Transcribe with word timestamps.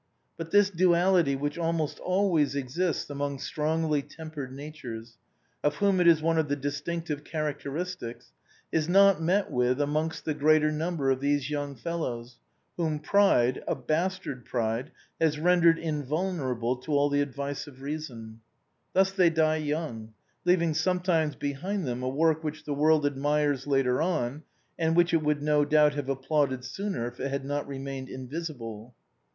But 0.35 0.49
this 0.49 0.71
duality 0.71 1.35
which 1.35 1.59
almost 1.59 1.99
always 1.99 2.55
exists 2.55 3.07
amongst 3.11 3.45
strongly 3.45 4.01
tempered 4.01 4.51
natures, 4.51 5.19
of 5.63 5.75
whom 5.75 5.99
it 5.99 6.07
is 6.07 6.23
one 6.23 6.39
of 6.39 6.47
the 6.47 6.55
distinctive 6.55 7.23
characteristics, 7.23 8.31
is 8.71 8.89
not 8.89 9.21
met 9.21 9.51
with 9.51 9.79
amongst 9.79 10.25
the 10.25 10.33
greater 10.33 10.71
number 10.71 11.11
of 11.11 11.19
these 11.19 11.51
young 11.51 11.75
fello'W's, 11.75 12.39
whom 12.77 12.97
pride, 12.97 13.61
a 13.67 13.75
bastard 13.75 14.43
pride, 14.43 14.89
has 15.19 15.37
rendered 15.37 15.77
invulnerable 15.77 16.77
to 16.77 16.93
all 16.93 17.07
the 17.11 17.21
advice 17.21 17.67
of 17.67 17.83
reason. 17.83 18.39
Thus 18.93 19.11
they 19.11 19.29
die 19.29 19.57
young, 19.57 20.15
leaving 20.45 20.73
sometimes 20.73 21.35
behind 21.35 21.85
them 21.85 22.01
a 22.01 22.09
work 22.09 22.43
which 22.43 22.63
the 22.65 22.73
world 22.73 23.05
admires 23.05 23.67
later 23.67 24.01
on 24.01 24.41
and 24.79 24.95
which 24.95 25.13
it 25.13 25.21
would 25.21 25.43
no 25.43 25.63
doubt 25.63 25.93
have 25.93 26.09
applauded 26.09 26.65
sooner 26.65 27.05
if 27.05 27.19
it 27.19 27.29
had 27.29 27.45
not 27.45 27.67
remained 27.67 28.09
invisible. 28.09 28.95